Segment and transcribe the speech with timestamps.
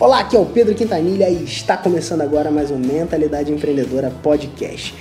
[0.00, 4.94] Olá, aqui é o Pedro Quintanilha e está começando agora mais um Mentalidade Empreendedora Podcast.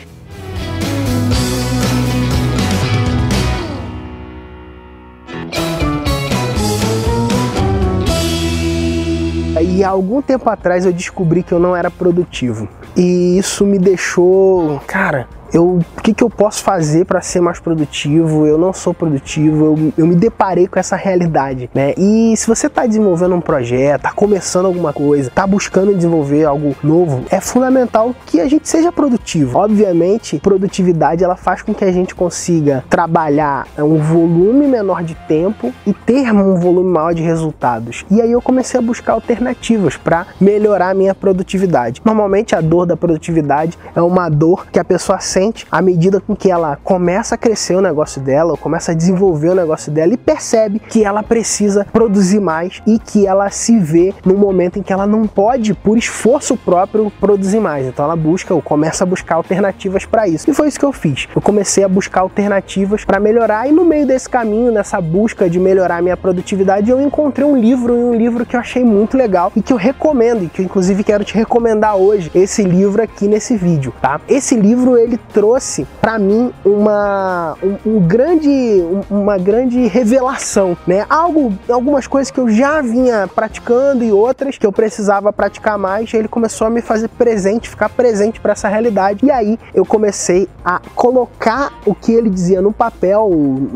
[9.62, 12.68] E há algum tempo atrás eu descobri que eu não era produtivo.
[12.97, 17.59] E isso me deixou, cara, eu, o que, que eu posso fazer para ser mais
[17.59, 18.46] produtivo?
[18.46, 21.94] Eu não sou produtivo, eu, eu me deparei com essa realidade, né?
[21.98, 26.76] E se você está desenvolvendo um projeto, está começando alguma coisa, está buscando desenvolver algo
[26.84, 29.58] novo, é fundamental que a gente seja produtivo.
[29.58, 35.73] Obviamente, produtividade ela faz com que a gente consiga trabalhar um volume menor de tempo
[35.86, 38.06] e ter um volume maior de resultados.
[38.09, 42.02] E aí eu comecei a buscar alternativas para melhorar a minha produtividade.
[42.06, 46.20] Normalmente a dor da produtividade é uma dor que a pessoa sente adolescente, à medida
[46.20, 50.14] com que ela começa a crescer o negócio dela, começa a desenvolver o negócio dela
[50.14, 54.84] e percebe que ela precisa produzir mais e que ela se vê no momento em
[54.84, 57.88] que ela não pode, por esforço próprio, produzir mais.
[57.88, 60.50] Então ela busca ou começa a buscar alternativas para isso.
[60.50, 61.28] E foi isso que eu fiz.
[61.36, 65.59] Eu comecei a buscar alternativas para melhorar e no meio desse caminho, nessa busca de
[65.59, 69.16] melhorar a minha produtividade, eu encontrei um livro e um livro que eu achei muito
[69.16, 73.02] legal e que eu recomendo e que eu inclusive quero te recomendar hoje esse livro
[73.02, 74.20] aqui nesse vídeo, tá?
[74.28, 81.05] Esse livro ele trouxe para mim uma um, um, grande uma grande revelação, né?
[81.09, 86.13] Algo algumas coisas que eu já vinha praticando e outras que eu precisava praticar mais,
[86.13, 89.25] ele começou a me fazer presente, ficar presente para essa realidade.
[89.25, 93.30] E aí eu comecei a colocar o que ele dizia no papel,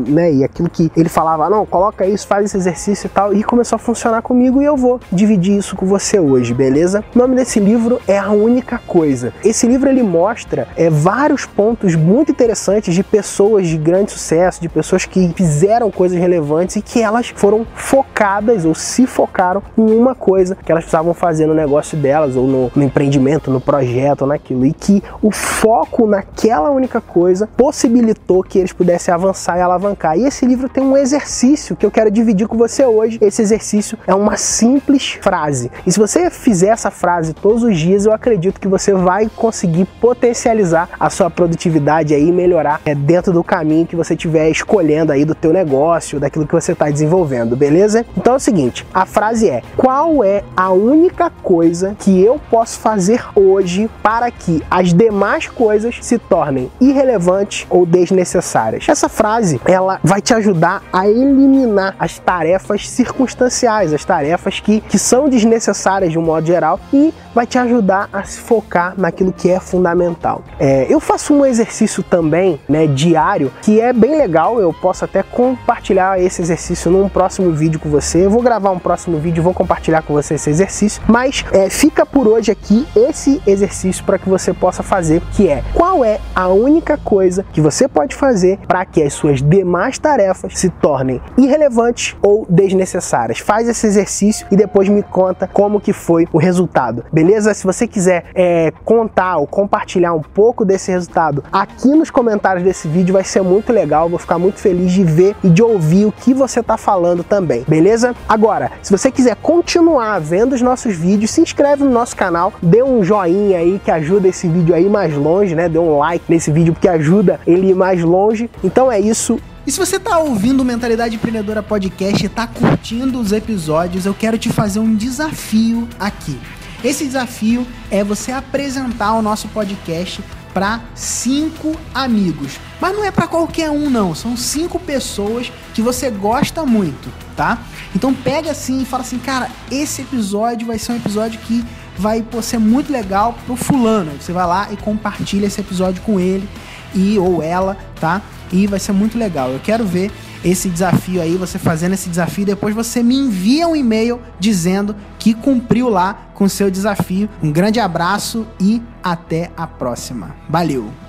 [0.06, 0.32] né?
[0.32, 3.76] E aquilo que ele falava, não, coloca isso, faz esse exercício e tal, e começou
[3.76, 7.04] a funcionar comigo e eu vou dividir isso com você hoje, beleza?
[7.14, 9.32] O nome desse livro é A Única Coisa.
[9.44, 14.68] Esse livro ele mostra é, vários pontos muito interessantes de pessoas de grande sucesso, de
[14.68, 20.14] pessoas que fizeram coisas relevantes e que elas foram focadas ou se focaram em uma
[20.14, 24.28] coisa que elas precisavam fazer no negócio delas, ou no, no empreendimento, no projeto, ou
[24.28, 24.66] naquilo.
[24.66, 30.18] E que o foco naquela única coisa possibilitou que eles pudessem avançar e alavancar.
[30.18, 33.18] E esse livro tem um exercício que eu quero dividir com você hoje.
[33.20, 35.70] Esse exercício é uma simples frase.
[35.86, 39.86] E se você fizer essa frase todos os dias, eu acredito que você vai conseguir
[40.00, 45.24] potencializar a sua produtividade aí melhorar é, dentro do caminho que você estiver escolhendo aí
[45.24, 48.04] do teu negócio, daquilo que você está desenvolvendo, beleza?
[48.16, 52.78] Então é o seguinte, a frase é: qual é a única coisa que eu posso
[52.78, 58.88] fazer hoje para que as demais coisas se tornem irrelevantes ou desnecessárias?
[58.88, 64.98] Essa frase ela vai te ajudar a eliminar as tarefas circunstanciais, as tarefas que, que
[64.98, 69.50] são desnecessárias de um modo geral e vai te ajudar a se focar naquilo que
[69.50, 70.42] é fundamental.
[70.58, 74.60] É, eu faço um exercício também, né, diário, que é bem legal.
[74.60, 78.26] Eu posso até compartilhar esse exercício num próximo vídeo com você.
[78.26, 81.02] Eu vou gravar um próximo vídeo, vou compartilhar com você esse exercício.
[81.08, 85.62] Mas é, fica por hoje aqui esse exercício para que você possa fazer, que é
[85.72, 90.58] qual é a única coisa que você pode fazer para que as suas demais tarefas
[90.58, 93.38] se tornem irrelevantes ou desnecessárias.
[93.38, 97.54] Faz esse exercício e depois me conta como que foi o resultado, beleza?
[97.54, 101.13] Se você quiser é, contar ou compartilhar um pouco desse resultado
[101.52, 105.36] aqui nos comentários desse vídeo vai ser muito legal, vou ficar muito feliz de ver
[105.42, 108.14] e de ouvir o que você está falando também, beleza?
[108.28, 112.82] Agora, se você quiser continuar vendo os nossos vídeos, se inscreve no nosso canal, dê
[112.82, 115.68] um joinha aí que ajuda esse vídeo aí mais longe, né?
[115.68, 118.50] Dê um like nesse vídeo porque ajuda ele ir mais longe.
[118.62, 123.18] Então é isso, e se você está ouvindo o Mentalidade Empreendedora Podcast e está curtindo
[123.18, 126.38] os episódios, eu quero te fazer um desafio aqui.
[126.84, 130.22] Esse desafio é você apresentar o nosso podcast
[130.54, 132.60] para cinco amigos.
[132.80, 134.14] Mas não é para qualquer um, não.
[134.14, 137.58] São cinco pessoas que você gosta muito, tá?
[137.94, 141.64] Então pega assim e fala assim, cara, esse episódio vai ser um episódio que
[141.98, 144.12] vai pô, ser muito legal pro fulano.
[144.20, 146.48] Você vai lá e compartilha esse episódio com ele
[146.94, 148.22] e ou ela, tá?
[148.52, 149.50] E vai ser muito legal.
[149.50, 150.12] Eu quero ver
[150.44, 155.32] esse desafio aí, você fazendo esse desafio, depois você me envia um e-mail dizendo que
[155.32, 157.28] cumpriu lá com o seu desafio.
[157.42, 160.36] Um grande abraço e até a próxima.
[160.48, 161.03] Valeu!